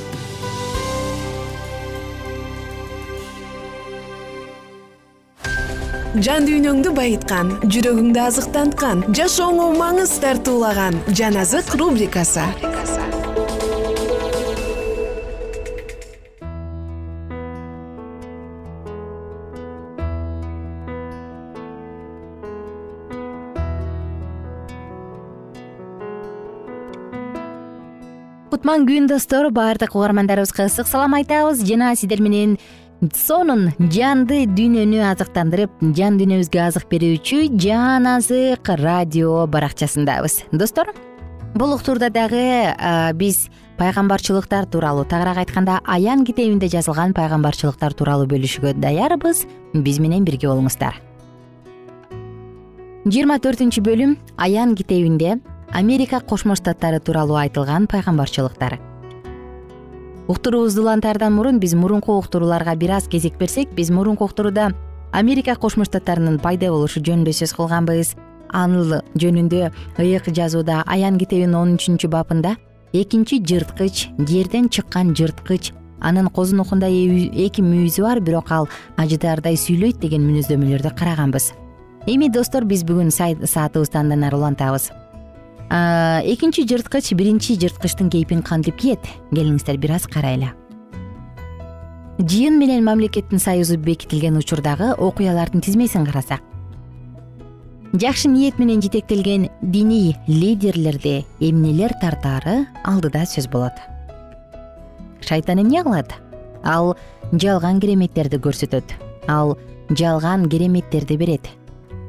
жан 6.19 6.43
дүйнөңдү 6.43 6.91
байыткан 6.91 7.53
жүрөгүңдү 7.71 8.19
азыктанткан 8.19 9.05
жашооңо 9.15 9.69
маңыз 9.79 10.17
тартуулаган 10.19 10.97
жан 11.15 11.39
азык 11.39 11.71
рубрикасы. 11.79 12.43
Кутман 28.51 28.83
күн 28.83 29.07
достор 29.07 29.47
баардык 29.49 29.95
угармандарыбызга 29.95 30.67
ысык 30.67 30.91
салам 30.91 31.15
айтабыз. 31.15 31.63
Жана 31.63 31.95
сиздер 31.95 32.19
менен 32.21 32.59
сонун 33.09 33.71
жанды 33.89 34.43
дүйнөнү 34.45 34.99
азыктандырып 35.09 35.79
жан 35.97 36.19
дүйнөбүзгө 36.19 36.59
азык 36.61 36.85
берүүчү 36.91 37.47
жан 37.57 38.05
азык 38.05 38.69
радио 38.77 39.47
баракчасындабыз. 39.49 40.43
Достор 40.51 40.91
бул 41.55 41.73
уктурда 41.73 42.11
дагы 42.13 42.43
биз 43.17 43.47
пайгамбарчылыктар 43.79 44.67
тууралуу 44.69 45.07
тагыраак 45.09 45.41
айтканда 45.41 45.79
аян 45.85 46.25
китебинде 46.25 46.69
жазылган 46.69 47.15
пайгамбарчылыктар 47.17 47.97
тууралуу 47.97 48.29
бөлүшүүгө 48.29 48.75
даярбыз. 48.77 49.47
Биз 49.73 49.97
менен 49.97 50.23
бирге 50.27 50.51
болуңуздар. 50.51 51.01
Жыйырма 53.09 53.41
төртүнчү 53.41 53.81
бөлүм 53.81 54.15
аян 54.37 54.77
китебинде 54.77 55.39
америка 55.73 56.21
кошмо 56.21 56.53
штаттары 56.53 57.01
тууралуу 57.01 57.41
айтылган 57.41 57.89
пайгамбарчылыктар 57.89 58.77
уктуруубузду 60.27 60.81
улантаардан 60.81 61.33
мурун 61.33 61.59
биз 61.59 61.73
мурунку 61.73 62.17
уктурууларга 62.17 62.75
бир 62.75 62.91
аз 62.91 63.07
кезек 63.07 63.37
берсек 63.37 63.73
биз 63.73 63.89
мурунку 63.89 64.25
уктурууда 64.25 64.71
америка 65.11 65.55
кошмо 65.55 65.85
штаттарынын 65.85 66.39
пайда 66.39 66.69
болушу 66.71 67.01
жөнүндө 67.01 67.33
сөз 67.33 67.55
кылганбыз. 67.57 68.15
Аныл 68.51 69.01
жөнүндө 69.15 69.71
ыйык 69.97 70.27
жазууда 70.35 70.83
аян 70.85 71.17
китебинин 71.17 71.55
он 71.55 71.75
үчүнчү 71.77 72.09
бабында 72.11 72.57
экинчи 72.93 73.39
жырткыч 73.39 74.09
жерден 74.27 74.69
чыккан 74.69 75.15
жырткыч 75.15 75.71
анын 76.01 76.27
козунокундай 76.29 77.31
эки 77.45 77.61
мүйүзү 77.63 78.03
бар 78.03 78.19
бирок 78.19 78.51
ал 78.51 78.67
ажыдаардай 78.97 79.55
сүйлөйт 79.55 79.99
деген 80.03 80.27
мүнөздөмөлөрдү 80.27 80.95
караганбыз. 80.99 81.53
Эми 82.07 82.27
достор 82.29 82.65
биз 82.65 82.83
бүгүн 82.83 83.11
саатыбызды 83.11 83.97
андан 83.97 84.23
ары 84.27 84.35
улантабыз 84.35 84.91
экинчи 85.71 86.67
жырткыч 86.67 87.13
биринчи 87.15 87.55
жырткычтын 87.59 88.09
кейпин 88.11 88.43
кантип 88.43 88.75
кийет? 88.75 89.07
Келиңиздер 89.31 89.77
бир 89.79 89.95
аз 89.95 90.07
карайлы 90.07 90.51
жыйын 92.21 92.59
менен 92.59 92.83
мамлекеттин 92.85 93.39
союзу 93.39 93.77
бекитилген 93.77 94.37
учурдагы 94.37 94.93
окуялардын 94.93 95.61
тизмесин 95.61 96.05
карасак. 96.05 96.41
Жакшы 97.93 98.29
ниет 98.29 98.59
менен 98.59 98.81
жетектелген 98.81 99.49
диний 99.61 100.15
лидерлерди 100.27 101.25
эмнелер 101.39 101.93
тартаары 102.01 102.67
алдыда 102.85 103.25
сөз 103.25 103.49
болот. 103.49 103.73
Шайтан 105.21 105.61
эмне 105.61 105.83
кылат? 105.83 106.13
Ал 106.63 106.95
жалган 107.31 107.79
кереметтерди 107.81 108.37
көрсөтөт. 108.37 108.93
Ал 109.27 109.57
жалган 109.89 110.47
кереметтерди 110.49 111.17
берет. 111.17 111.49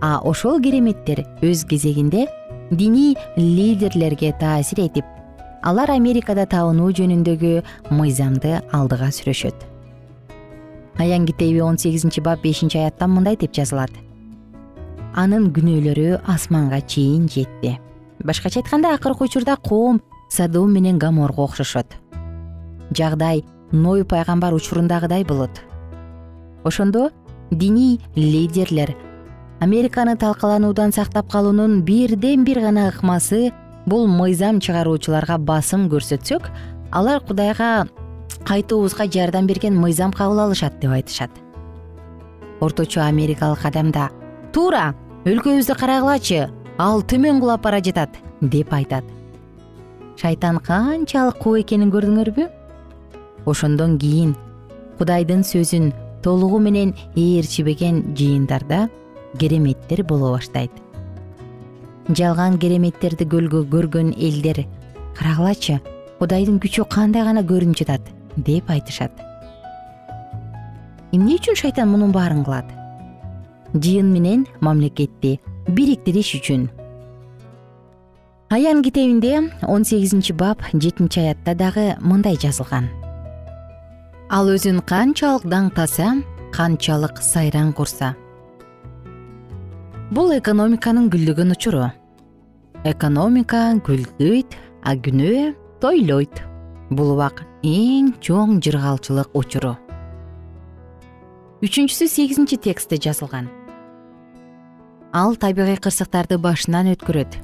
А 0.02 0.20
ошол 0.20 0.60
кереметтер 0.60 1.24
өз 1.40 1.64
кезегинде 1.66 2.26
диний 2.72 3.16
лидерлерге 3.36 4.32
таасир 4.32 4.80
этип. 4.80 5.04
Алар 5.62 5.90
америкада 5.92 6.46
табынуу 6.48 6.90
жөнүндөгү 6.96 7.52
мыйзамды 7.92 8.62
алдыга 8.72 9.12
сүрөшөт. 9.12 9.54
Аян 10.98 11.26
китеби 11.26 11.60
он 11.60 11.78
сегизинчи 11.78 12.20
бап 12.20 12.42
бешинчи 12.42 12.78
аятта 12.78 13.06
мындай 13.06 13.36
деп 13.36 13.52
жазылат. 13.54 13.92
Анын 15.14 15.52
күнөөлөрү 15.52 16.22
асманга 16.26 16.80
чейин 16.80 17.28
жетти. 17.28 17.78
Башкача 18.24 18.60
айтканда 18.60 18.94
акыркы 18.94 19.24
учурда 19.24 19.56
коом 19.56 20.00
садом 20.30 20.72
менен 20.72 20.98
гаморго 20.98 21.44
окшошот. 21.44 21.86
Жагдай 22.90 23.44
ной 23.70 24.04
пайгамбар 24.04 24.54
учурундагыдай 24.54 25.24
болот. 25.24 25.60
Ошондо 26.64 27.10
диний 27.50 28.00
лидерлер 28.16 28.96
американы 29.62 30.16
талкалануудан 30.16 30.90
сактап 30.90 31.30
калуунун 31.30 31.82
бирден 31.82 32.42
бир 32.44 32.58
гана 32.60 32.88
ыкмасы 32.90 33.52
бул 33.86 34.08
мыйзам 34.08 34.58
чыгаруучуларга 34.58 35.36
басым 35.38 35.84
көрсөтсөк 35.88 36.48
алар 36.90 37.20
кудайга 37.22 37.86
кайтуубузга 38.48 39.06
жардам 39.06 39.46
берген 39.46 39.76
мыйзам 39.78 40.10
кабыл 40.10 40.40
алышат 40.40 40.80
деп 40.80 40.90
айтышат. 40.90 41.30
Орточо 42.60 43.02
америкалык 43.02 43.64
адам 43.64 43.92
да 43.92 44.08
туура 44.52 44.96
өлкөбүздү 45.24 45.76
карагылачы 45.78 46.48
ал 46.78 47.02
төмөн 47.02 47.38
кулап 47.38 47.62
бара 47.62 47.78
жатат 47.78 48.18
деп 48.40 48.72
айтат. 48.74 49.04
Шайтан 50.16 50.58
канчалык 50.58 51.38
куу 51.38 51.60
экенин 51.60 51.92
көрдүңөрбү 51.94 52.48
ошондон 53.46 53.94
кийин 53.98 54.34
кудайдын 54.98 55.46
сөзүн 55.46 55.92
толугу 56.24 56.58
менен 56.58 56.96
ээрчибеген 57.14 58.02
жыйындарда 58.18 58.88
кереметтер 59.38 60.04
боло 60.04 60.32
баштайт. 60.36 60.72
Жалган 62.08 62.58
кереметтерди 62.58 63.24
көргөн 63.24 64.14
элдер 64.16 64.64
карагылачы 65.18 65.80
кудайдын 66.18 66.58
күчү 66.62 66.88
кандай 66.88 67.24
гана 67.24 67.42
көрүнүп 67.42 67.78
жатат? 67.78 68.02
деп 68.36 68.70
айтышат. 68.70 69.12
Эмне 71.12 71.36
үчүн 71.36 71.58
шайтан 71.58 71.90
мунун 71.92 72.12
баарын 72.12 72.44
кылат? 72.44 72.68
Жыйын 73.74 74.08
менен 74.12 74.46
мамлекетти 74.60 75.38
бириктириш 75.68 76.34
үчүн. 76.38 76.70
Аян 78.52 78.82
китебинде 78.82 79.50
он 79.66 79.84
сегизинчи 79.84 80.32
бап 80.32 80.62
жетинчи 80.72 81.20
аятта 81.20 81.54
дагы 81.54 81.96
мындай 82.00 82.36
жазылган. 82.36 82.88
Ал 84.30 84.48
өзүн 84.48 84.80
канчалык 84.88 85.44
даңктаса 85.44 86.22
канчалык 86.52 87.20
сайран 87.20 87.72
курса 87.72 88.14
бул 90.12 90.28
экономиканын 90.36 91.06
гүлдөгөн 91.08 91.54
учуру. 91.54 91.86
Экономика 92.84 93.72
гүлдөйт 93.86 94.56
а 94.84 94.92
күнөө 95.00 95.52
тойлойт. 95.80 96.42
Бул 96.92 97.14
убак 97.14 97.40
эң 97.64 98.10
чоң 98.20 98.58
жыргалчылык 98.60 99.32
учуру. 99.32 99.78
Үчүнчүсү 101.64 102.08
сегизинчи 102.12 102.58
текстте 102.60 102.98
жазылган. 103.00 103.48
Ал 105.16 105.38
табигый 105.40 105.78
кырсыктарды 105.80 106.36
башынан 106.36 106.90
өткөрөт. 106.92 107.38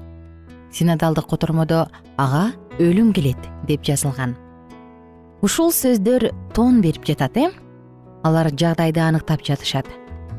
Синодалдык 0.75 1.25
котормодо 1.31 1.87
ага 2.21 2.51
өлүм 2.77 3.15
келет 3.17 3.49
деп 3.71 3.87
жазылган. 3.87 4.35
Ушул 5.41 5.73
сөздөр 5.73 6.29
тон 6.53 6.83
берип 6.85 7.09
жатат 7.09 7.39
э? 7.39 7.49
Алар 8.25 8.53
жагдайды 8.53 9.01
аныктап 9.01 9.47
жатышат. 9.47 9.89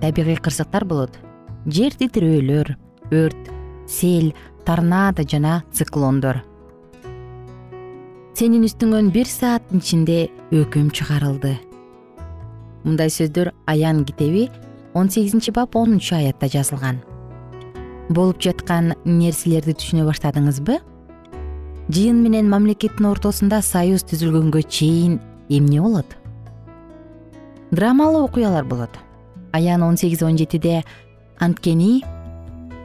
Табигый 0.02 0.38
кырсыктар 0.38 0.86
болот 0.86 1.18
жер 1.66 1.96
титирөөлөр 2.00 2.76
өрт 3.12 3.50
сел 3.90 4.32
торнадо 4.66 5.26
жана 5.28 5.64
циклондор. 5.74 6.44
Сенин 8.38 8.64
үстүңөн 8.64 9.10
бир 9.12 9.28
сааттын 9.28 9.82
ичинде 9.82 10.30
өкүм 10.56 10.94
чыгарылды. 10.96 11.58
Мындай 12.86 13.12
сөздөр 13.12 13.52
аян 13.68 14.06
китеби 14.08 14.48
он 14.94 15.10
сегизинчи 15.10 15.52
бап 15.52 15.76
онунчу 15.76 16.16
аятта 16.16 16.48
жазылган. 16.48 17.02
Болуп 18.10 18.40
жаткан 18.42 18.94
нерселерди 19.04 19.76
түшүнө 19.76 20.08
баштадыңызбы? 20.08 20.80
Жыйын 21.90 22.24
менен 22.24 22.48
мамлекеттин 22.50 23.10
ортосунда 23.10 23.60
союз 23.66 24.06
түзүлгөнгө 24.08 24.64
чейин 24.70 25.20
эмне 25.50 25.82
болот? 25.82 26.16
Драмалуу 27.72 28.24
окуялар 28.24 28.64
болот. 28.64 28.90
Аян 29.52 29.84
он 29.84 29.98
сегиз 29.98 30.24
он 30.24 30.38
жетиде 30.38 30.84
анткени 31.40 32.04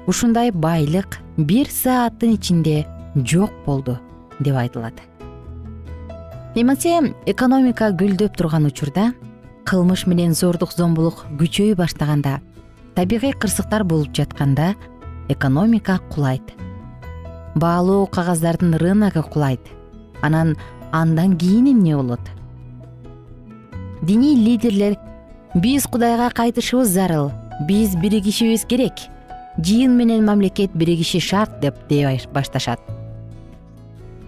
ушундай 0.06 0.50
байлык 0.50 1.18
бир 1.36 1.68
сааттын 1.70 2.34
ичинде 2.36 2.86
жок 3.14 3.50
болду 3.66 3.98
деп 4.40 4.56
айтылат. 4.56 4.94
Эмесе 6.54 7.14
экономика 7.26 7.90
гүлдөп 7.90 8.36
турган 8.36 8.66
учурда 8.66 9.12
кылмыш 9.66 10.06
менен 10.06 10.34
зордук 10.34 10.72
зомбулук 10.72 11.24
күчөй 11.38 11.74
баштаганда 11.74 12.40
табигый 12.94 13.32
кырсыктар 13.32 13.82
болуп 13.84 14.14
жатканда 14.14 14.74
экономика 15.28 15.98
кулайт. 16.10 16.54
Баалуу 17.54 18.06
кагаздардын 18.06 18.76
рыногу 18.76 19.22
кулайт. 19.22 19.60
Анан 20.22 20.56
андан 20.92 21.36
кийин 21.36 21.72
эмне 21.72 21.96
болот? 21.96 22.20
Диний 24.02 24.36
лидерлер 24.36 24.96
биз 25.54 25.86
кудайга 25.86 26.30
кайтышыбыз 26.30 26.88
зарыл 26.88 27.32
биз 27.60 27.94
биригишибиз 27.96 28.64
керек. 28.64 28.94
Жыйын 29.58 29.96
менен 29.96 30.24
мамлекет 30.24 30.74
биригиши 30.74 31.20
шарт 31.20 31.60
деп 31.60 31.74
дей 31.88 32.20
башташат. 32.32 32.80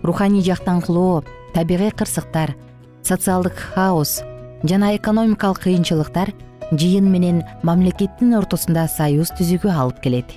Руханий 0.02 0.42
жактан 0.42 0.80
кулоо 0.82 1.24
табигый 1.52 1.90
кырсыктар 1.90 2.54
социалдык 3.02 3.54
хаос 3.54 4.22
жана 4.62 4.94
экономикалык 4.96 5.60
кыйынчылыктар 5.64 6.32
жыйын 6.70 7.10
менен 7.10 7.42
мамлекеттин 7.62 8.34
ортосунда 8.38 8.86
союз 8.88 9.32
түзүүгө 9.34 9.70
алып 9.70 10.00
келет. 10.02 10.30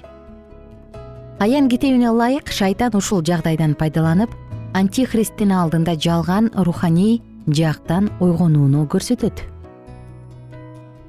Аян 1.40 1.70
китебине 1.70 2.10
ылайык 2.10 2.50
шайтан 2.52 2.96
ушул 2.98 3.22
жагдайдан 3.24 3.76
пайдаланып 3.76 4.34
антихристтин 4.74 5.52
алдында 5.52 5.96
жалган 5.96 6.52
руханий 6.56 7.22
жактан 7.48 8.10
ойгонууну 8.20 8.86
көрсөтөт. 8.92 9.46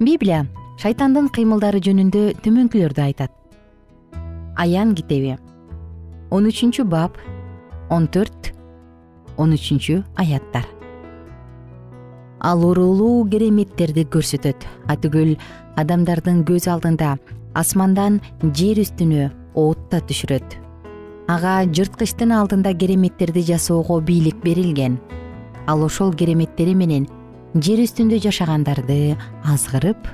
Библия 0.01 0.47
шайтандын 0.81 1.29
кыймылдары 1.37 1.83
жөнүндө 1.85 2.25
төмөнкүлөрдү 2.45 3.05
айтат. 3.05 3.33
Аян 4.57 4.95
китеби. 4.97 5.37
Он 6.31 6.49
үчүнчү 6.49 6.89
бап 6.89 7.17
он 7.91 8.07
төрт 8.09 8.53
он 9.37 9.53
үчүнчү 9.57 10.03
аяттар 10.17 10.69
ал 12.41 12.65
уруулуу 12.65 13.29
кереметтерди 13.31 14.07
көрсөтөт. 14.09 14.65
Атүгүл 14.91 15.37
адамдардын 15.81 16.43
көз 16.49 16.69
алдында 16.73 17.17
асмандан 17.59 18.21
жер 18.57 18.81
үстүнө 18.83 19.29
от 19.61 19.81
да 19.93 20.01
түшүрөт. 20.01 20.57
Ага 21.31 21.61
жырткычтын 21.69 22.33
алдында 22.35 22.73
кереметтерди 22.75 23.45
жасоого 23.53 24.01
бийлик 24.01 24.41
берилген. 24.43 24.99
Ал 25.67 25.85
ошол 25.85 26.15
кереметтери 26.15 26.75
менен 26.75 27.07
жер 27.55 27.83
үстүндө 27.85 28.21
жашагандарды 28.25 29.17
азгырып 29.45 30.09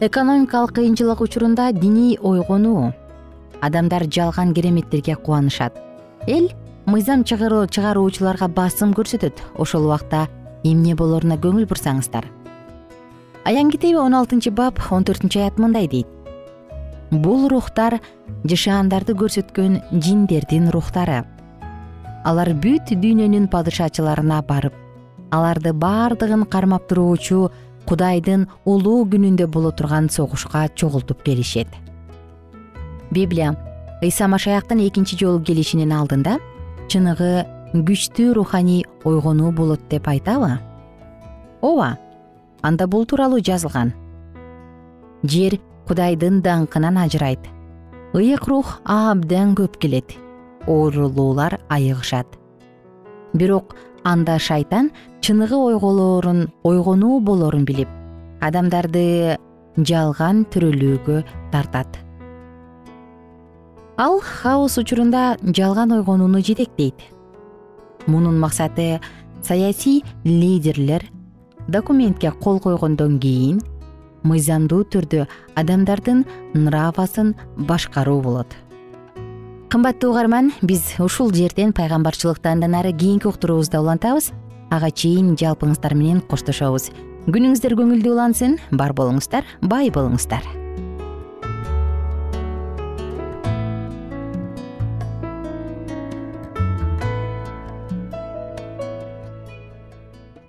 экономикалык 0.00 0.72
кыйынчылык 0.76 1.20
учурунда 1.20 1.72
диний 1.72 2.18
ойгонуу 2.22 2.94
адамдар 3.60 4.04
жалган 4.08 4.54
кереметтерге 4.54 5.16
кубанышат. 5.16 5.76
Эл 6.26 6.48
мыйзам 6.86 7.24
чыгаруучуларга 7.24 8.48
басым 8.48 8.94
көрсөтөт. 8.96 9.36
Ошол 9.58 9.84
убакта 9.84 10.28
эмне 10.64 10.94
болоруна 10.94 11.36
көңүл 11.36 11.68
бурсаңыздар. 11.68 12.24
Аян 13.44 13.70
китеби 13.70 13.98
он 14.00 14.14
алтынчы 14.14 14.50
бап 14.50 14.80
он 14.90 15.04
төртүнчү 15.04 15.44
аят 15.44 15.58
мындай 15.58 15.86
дейт. 15.86 16.08
Бул 17.10 17.48
рухтар 17.52 18.00
жашаандарды 18.44 19.12
көрсөткөн 19.12 19.82
жиндердин 19.92 20.70
рухтары. 20.70 21.26
Алар 22.24 22.54
бүт 22.54 22.88
дүйнөнүн 22.88 23.48
падышачыларына 23.52 24.40
барып 24.48 24.72
аларды 25.30 25.72
баардыгын 25.72 26.44
кармап 26.50 26.88
туруучу 26.88 27.50
кудайдын 27.86 28.48
улуу 28.64 29.04
күнүндө 29.04 29.46
боло 29.46 29.70
турган 29.72 30.10
согушка 30.10 30.68
чогултуп 30.74 31.22
келишет 31.22 31.68
библия. 33.10 33.56
Ыйса 34.02 34.28
машаяктын 34.28 34.80
экинчи 34.86 35.18
жолу 35.20 35.42
келишинин 35.44 35.92
алдында 35.92 36.38
чыныгы 36.88 37.44
күчтүү 37.74 38.32
руханий 38.38 38.86
ойгонуу 39.04 39.52
болот 39.52 39.82
деп 39.90 40.08
айтабы? 40.08 40.56
Ооба 41.60 41.98
анда 42.62 42.86
бул 42.86 43.04
тууралуу 43.04 43.42
жазылган. 43.44 43.92
Жер 45.22 45.58
кудайдын 45.86 46.40
даңкынан 46.40 46.96
ажырайт. 47.04 47.44
Ыйык 48.14 48.48
рух 48.48 48.80
абдан 48.84 49.54
көп 49.54 49.76
келет. 49.78 50.16
Оорулуулар 50.66 51.60
айыгышат 51.68 52.39
бирок 53.34 53.76
анда 54.04 54.38
шайтан 54.38 54.90
чыныгы 55.20 55.56
ойголоорун 55.56 56.48
ойгонуу 56.62 57.20
болорун 57.20 57.64
билип 57.64 57.88
адамдарды 58.40 59.36
жалган 59.76 60.44
төрөлүүгө 60.52 61.22
тартат. 61.52 62.00
Ал 64.00 64.20
хаос 64.24 64.78
учурунда 64.80 65.36
жалган 65.44 65.92
ойгонууну 65.92 66.40
жетектейт. 66.40 66.94
Мунун 68.06 68.38
максаты 68.40 69.00
саясий 69.42 70.02
лидерлер 70.24 71.04
документке 71.68 72.30
кол 72.30 72.58
койгондон 72.60 73.18
кийин 73.20 73.60
мыйзамдуу 74.22 74.84
түрдө 74.84 75.26
адамдардын 75.60 76.24
нравасын 76.54 77.34
башкаруу 77.56 78.20
болот 78.24 78.56
кымбаттуу 79.70 80.10
угарман 80.10 80.48
биз 80.66 80.96
ушул 80.98 81.28
жерден 81.30 81.70
пайгамбарчылыкты 81.72 82.48
андан 82.50 82.74
ары 82.74 82.90
кийинки 82.90 83.28
уктуруубузда 83.28 83.78
улантабыз. 83.78 84.32
Ага 84.68 84.90
чейин 84.90 85.36
жалпыңыздар 85.38 85.94
менен 85.94 86.18
коштошобуз. 86.26 86.88
Күнүңүздөр 87.30 87.76
көңүлдүү 87.78 88.10
улансын 88.10 88.56
бар 88.72 88.90
болуңуздар 88.98 89.46
бай 89.62 89.92
болуңуздар. 89.94 90.42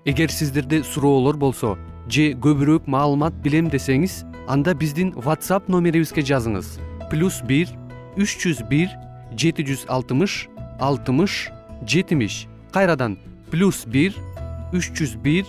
Эгер 0.03 0.33
сиздерде 0.33 0.81
суроолор 0.81 1.37
болсо 1.37 1.75
же 2.09 2.31
көбүрөөк 2.33 2.89
маалымат 2.89 3.37
билем 3.45 3.69
десеңиз 3.69 4.23
анда 4.49 4.73
биздин 4.73 5.13
whatsapp 5.13 5.69
номерибизге 5.69 6.25
жазыңыз. 6.25 6.79
Плюс 7.13 7.43
бир 7.45 7.69
үч 8.17 8.39
жүз 8.41 8.65
бир 8.65 8.89
жети 9.37 9.65
жүз 9.65 9.85
алтымыш 9.87 10.47
алтымыш 10.79 11.49
жетимиш. 11.87 12.47
Кайрадан 12.71 13.17
плюс 13.51 13.85
бир 13.85 14.15
үч 14.73 14.91
жүз 14.95 15.15
бир 15.21 15.45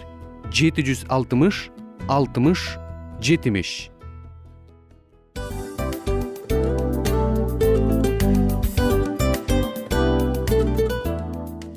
жети 0.52 0.84
жүз 0.84 1.06
алтымыш 1.08 1.70
алтымыш 2.08 2.76
жетимиш. 3.20 3.92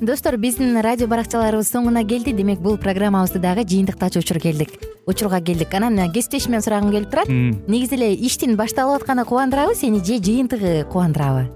Достор 0.06 0.36
биздин 0.38 0.76
радио 0.84 1.08
баракчаларыбыз 1.10 1.66
соңуна 1.72 2.04
келди. 2.06 2.30
Демек 2.30 2.60
бул 2.62 2.76
программабызды 2.78 3.40
дагы 3.42 3.64
жыйынтыктачу 3.66 4.20
учур 4.22 4.38
келдик. 4.38 4.76
Учурга 5.06 5.40
келдик. 5.40 5.74
Анан 5.74 6.12
кесиптешимден 6.12 6.62
сурагым 6.62 6.92
келип 6.94 7.10
турат. 7.10 7.26
Негизи 7.26 7.98
эле 7.98 8.14
иштин 8.14 8.54
башталып 8.54 9.02
атканы 9.02 9.24
кубандырабы 9.24 9.74
сени 9.74 9.98
же 9.98 10.22
жыйынтыгы 10.22 10.84
кубандырабы 10.92 11.55